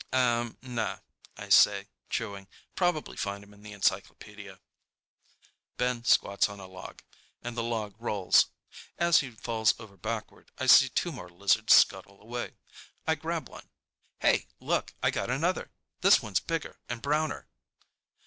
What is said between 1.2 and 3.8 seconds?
I say, chewing. "Probably find him in the